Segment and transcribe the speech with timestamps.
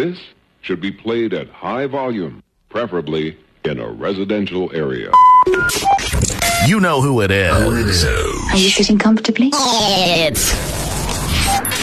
[0.00, 0.18] This
[0.62, 5.12] should be played at high volume, preferably in a residential area.
[6.66, 7.52] You know who it is.
[8.06, 9.50] Are you sitting comfortably?
[9.52, 10.54] It's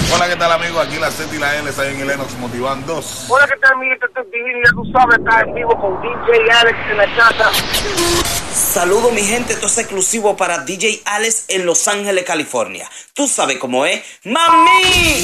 [0.09, 0.79] Hola, ¿qué tal, amigo?
[0.79, 3.27] Aquí la Z y la L, Sayon y Lennox Motivan 2.
[3.29, 4.07] Hola, ¿qué tal, mi gente?
[4.07, 8.36] Esto es divino, ya tú sabes, estás en vivo con DJ Alex en la casa.
[8.77, 12.87] Saludo mi gente, esto es exclusivo para DJ Alex en Los Ángeles, California.
[13.15, 14.03] Tú sabes cómo es.
[14.23, 15.23] ¡Mami!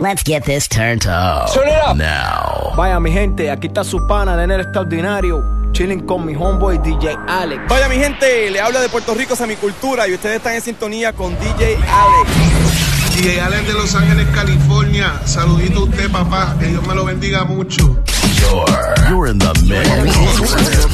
[0.00, 1.52] Let's get this turned up.
[1.52, 1.94] Turn it up.
[1.94, 2.74] Now.
[2.74, 7.14] Vaya mi gente, aquí está su pana de Nel Extraordinario, chilling con mi homeboy DJ
[7.28, 7.64] Alex.
[7.68, 10.62] Vaya mi gente, le habla de Puerto Rico a mi cultura y ustedes están en
[10.62, 13.14] sintonía con DJ Alex.
[13.14, 15.20] DJ Alex de Los Ángeles, California.
[15.26, 16.56] Saludito a usted, papá.
[16.58, 18.02] Que Dios me lo bendiga mucho.
[18.40, 19.86] You're, you're in the mix.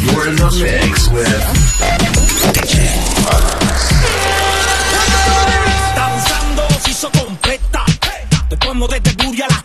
[0.04, 1.44] You're in the mix with
[2.52, 2.74] DJ
[5.88, 7.84] Está usando se hizo completa.
[8.48, 9.61] Te pongo desde Buria a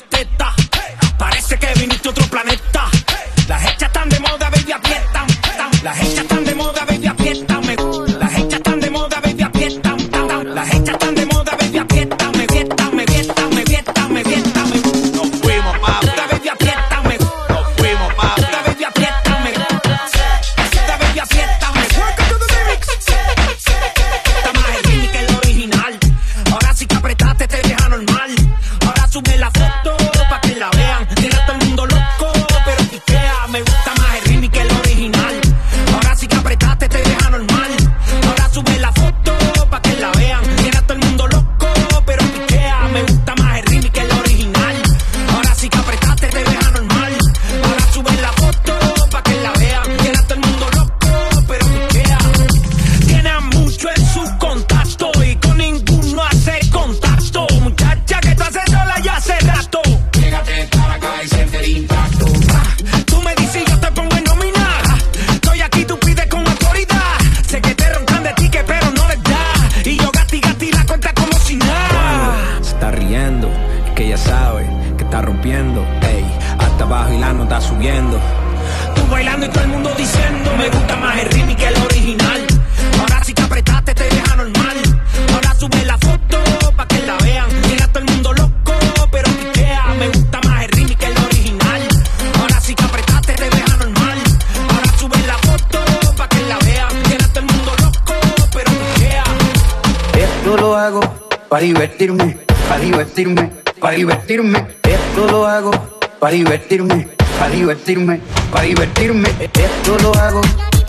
[101.57, 102.37] para divertirme,
[102.69, 104.67] para divertirme, para divertirme.
[104.83, 105.71] Esto lo hago
[106.19, 107.07] para divertirme,
[107.39, 109.29] para divertirme, para divertirme.
[109.39, 110.41] Esto lo hago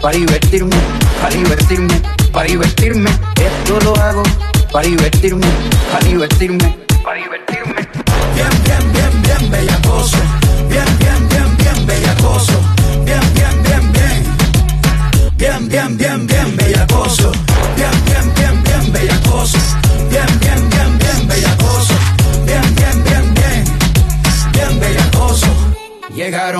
[0.02, 0.76] para divertirme,
[1.22, 3.10] para divertirme, para divertirme.
[3.40, 4.22] Esto lo hago
[4.70, 5.46] para divertirme,
[5.90, 7.88] para divertirme, para divertirme.
[8.34, 10.37] Bien, bien, bien, bien bellacoso Bien,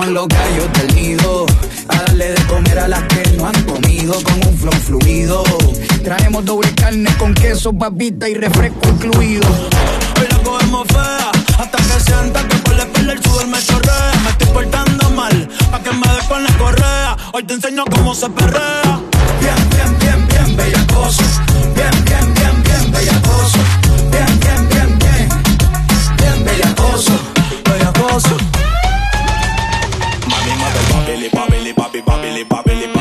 [0.09, 1.45] Los gallos del nido.
[1.87, 5.43] A darle de comer a las que no han comido con un flow fluido.
[6.03, 9.47] Traemos doble carne con queso, papita y refresco incluido.
[10.19, 14.13] Hoy la cogemos fea Hasta que sienta que por la espalda el sudor me chorrea.
[14.23, 17.17] Me estoy portando mal Pa' que me dé con la correa.
[17.33, 18.99] Hoy te enseño cómo se perrea.
[19.39, 21.23] Bien, bien, bien, bien bellacoso.
[21.75, 23.59] Bien, bien, bien, bien bellacoso.
[24.11, 25.29] Bien, bien, bien, bien
[26.17, 27.11] Bien bellacoso.
[27.63, 28.37] Bellacoso.
[28.37, 28.48] Mami,
[32.01, 32.98] bobby, bobby, bobby.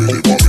[0.00, 0.39] minute.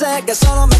[0.00, 0.79] sé que solo me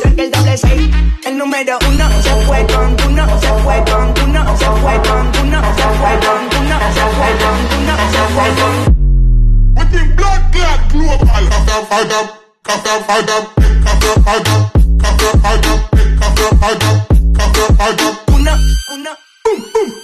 [0.00, 0.94] que el doble seis.
[1.24, 5.58] El número uno se fue con uno, se fue con uno, se fue con uno,
[5.76, 8.74] se fue con uno, se fue con uno, se fue con
[9.76, 10.16] Within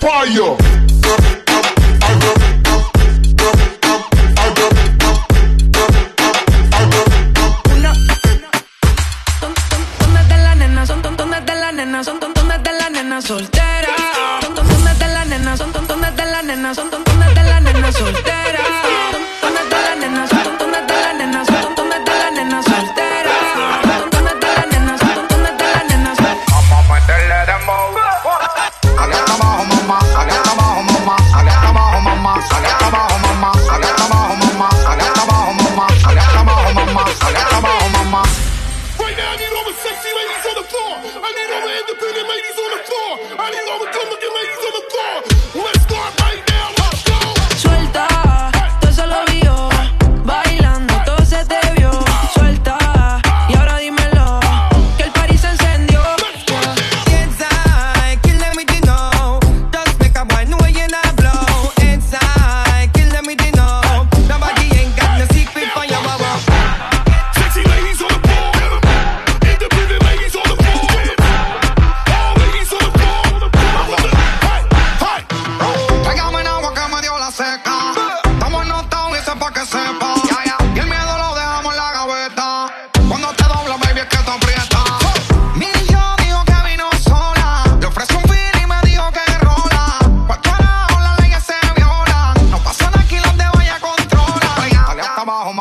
[0.00, 0.56] fire.
[13.22, 13.62] soltar.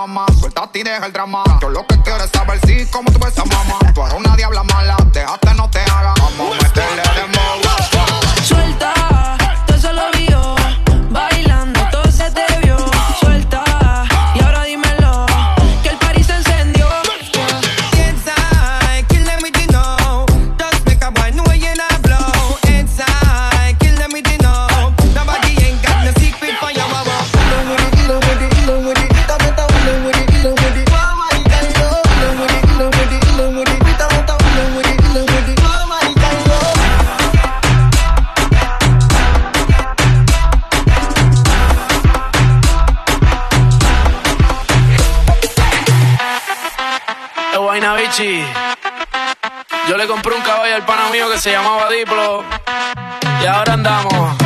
[0.08, 0.26] mamá.
[0.40, 1.44] Suéltate y deja el drama.
[1.62, 3.80] Yo lo que quiero es saber si, como tú ves a mamá.
[3.94, 6.16] Tú eres una diabla mala, déjate, no te hagas.
[6.20, 8.44] Vamos a meterle de moda.
[8.44, 10.21] Suelta, te solo vi
[48.14, 52.44] Yo le compré un caballo al pana mío que se llamaba Diplo.
[53.42, 54.38] Y ahora andamos.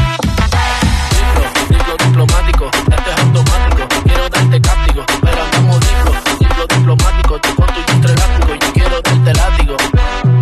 [1.09, 3.87] Diplo, diplo diplomático, este es automático.
[4.03, 7.39] Quiero darte cáptico, pero andamos diplo, diplo diplomático.
[7.39, 9.77] Tú con tu chiste elástico, yo quiero darte látigo.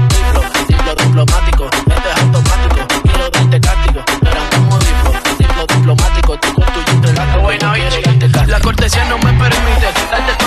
[0.09, 2.87] Diplo, diplo diplomático, este es automático.
[3.03, 6.37] Quiero darte cáptico, pero andamos diplo, diplo diplomático.
[6.39, 10.42] Tú con tu chiste elástico, yo quiero darte La cortesía no me permite darte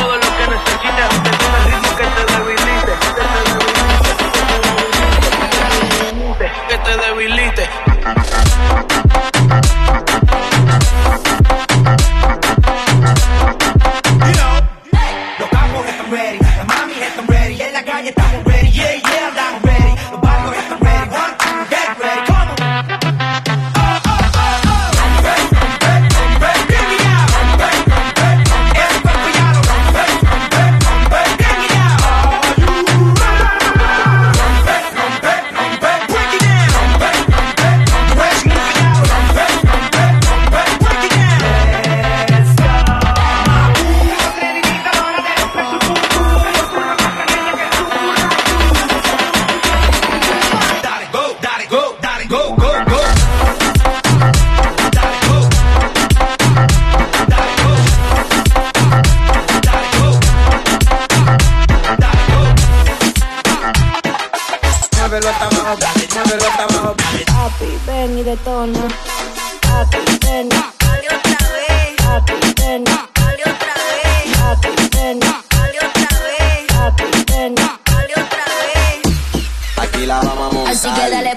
[80.66, 81.36] Así que dale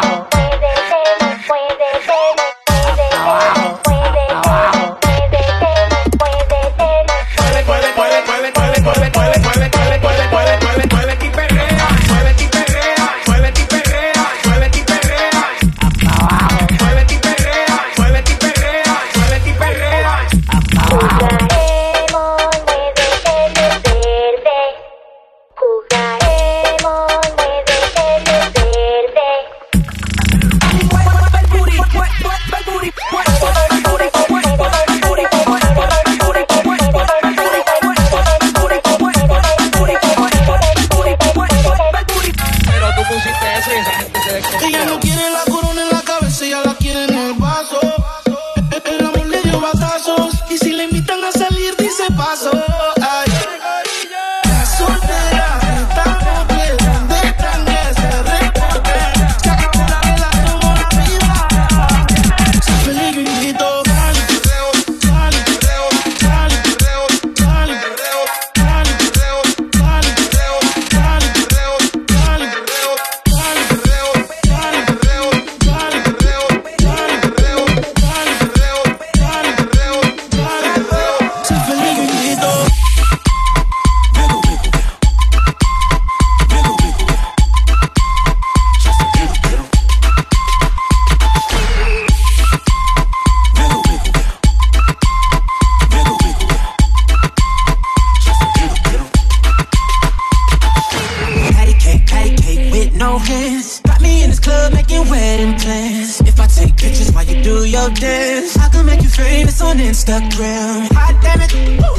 [109.21, 110.87] famous on Instagram.
[110.97, 111.95] Hot damn it, Woo.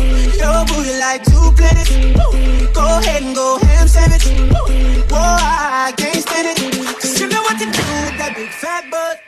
[0.69, 1.91] booty like two planets.
[2.75, 4.27] Go ahead and go ham sandwich.
[5.11, 6.59] Whoa, I, I can't stand it.
[7.01, 9.21] Cause you know what to do with that big fat butt.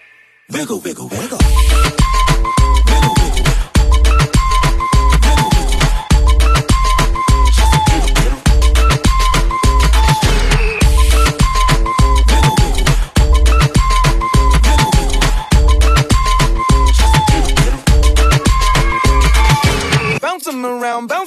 [0.50, 2.13] Wiggle, wiggle, wiggle.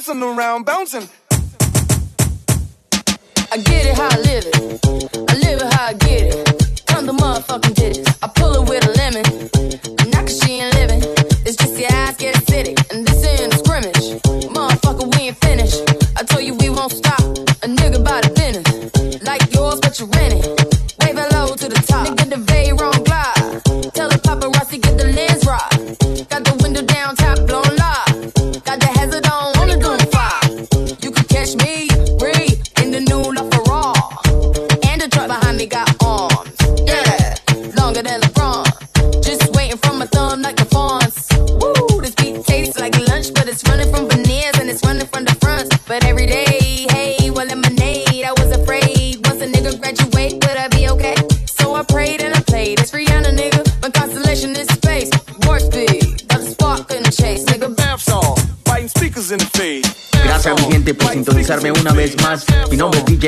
[0.08, 1.10] bouncing around, bouncing.
[3.52, 4.56] I get it how I live it.
[5.30, 6.86] I live it how I get it.
[6.86, 10.12] Come the motherfucking it I pull it with a lemon.
[10.12, 10.77] Knock she ain't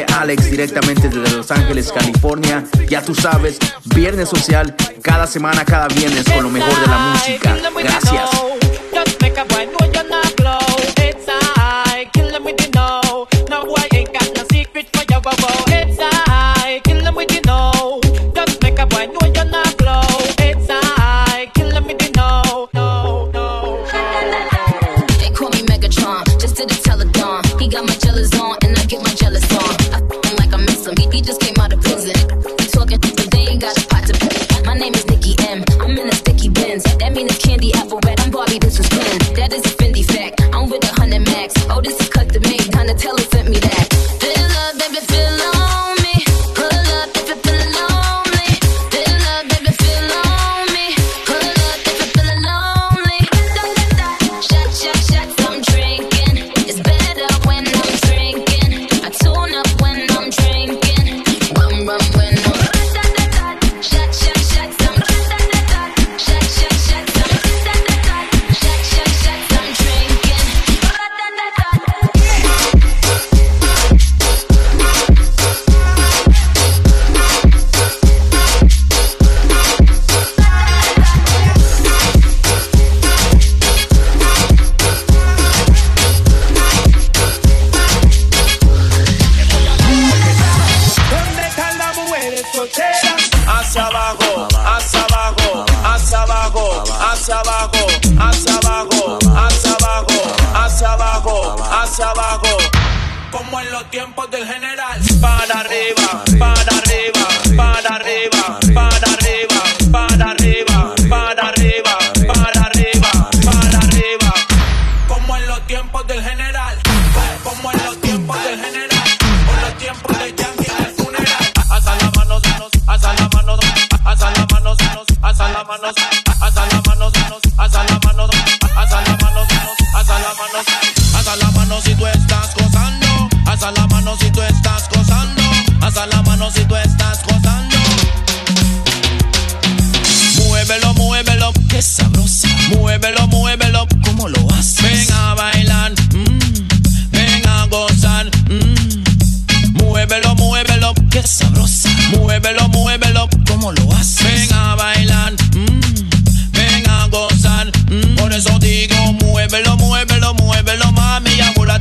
[0.05, 2.63] Alex directamente desde Los Ángeles, California.
[2.87, 3.57] Ya tú sabes,
[3.95, 7.57] Viernes Social, cada semana, cada viernes con lo mejor de la música.
[7.83, 8.68] Gracias.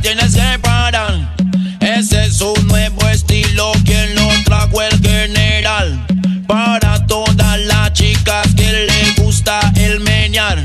[0.01, 1.35] Tienes que parar.
[1.79, 6.05] Ese es un nuevo estilo, quien lo trajo el general.
[6.47, 10.57] Para todas las chicas que le gusta el meñar.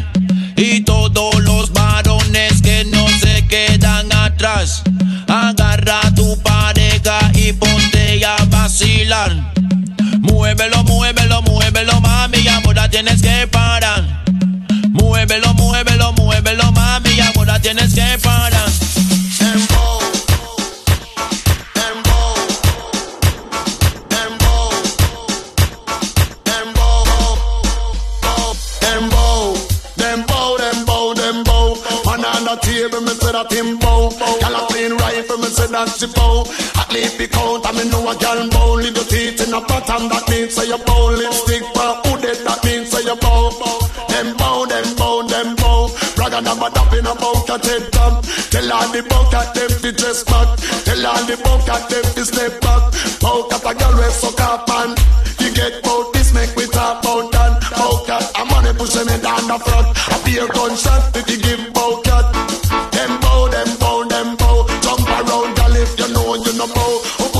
[0.57, 4.83] Y todos los varones que no se quedan atrás.
[5.29, 9.33] Agarra tu pareja y ponte a vacilar.
[10.21, 14.05] Muévelo, muévelo, muévelo, mami, amor, la tienes que parar.
[14.91, 18.54] Muévelo, muévelo, muévelo, mami, amor, la tienes que parar.
[33.45, 34.09] That him bow.
[34.41, 36.45] Gyal a clean rifle, me say that she bow.
[36.81, 38.75] At least be count, I me know a gyal bow.
[38.75, 41.11] Little teeth in a pattern, that means say you bow.
[41.13, 43.51] Lipstick for hooded, that means say you bow.
[44.09, 45.91] Dembow, dembow, dembow.
[46.17, 48.25] Bragga number up in a bucket head top.
[48.53, 50.49] Tell all the bucket them to dress back.
[50.87, 52.83] Tell all the bucket them to step back.
[53.21, 54.95] Bucket a gyal we suck up and
[55.41, 57.53] you get bout this make we talk about that.
[57.77, 59.89] Bucket a money pushing me down the front.
[59.91, 61.74] A beer gunshot if you give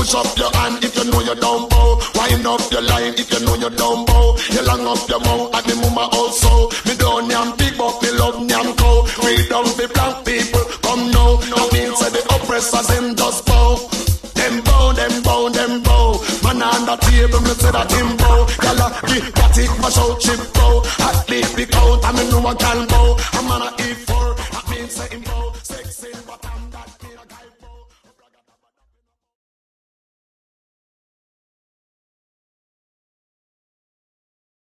[0.05, 1.97] push up your hand if you know you don't bow.
[2.15, 4.37] Wind up your line if you know you don't bow.
[4.51, 6.69] You long up your mouth and the mama also.
[6.85, 9.05] Me don't yam big, but me love yam cow.
[9.23, 11.41] We don't be black people, come now.
[11.41, 13.89] I mean, say the oppressors them just bow.
[14.35, 16.21] Them bow, them bow, them bow.
[16.43, 18.45] Man on the table, me say that him bow.
[18.61, 20.83] Gyal give got it, mash out chip bow.
[21.01, 23.17] At least be count, I me know I can bow.
[23.33, 24.13] I'm on a E4,
[24.53, 25.64] I mean say him bow.